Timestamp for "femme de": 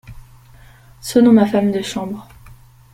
1.45-1.83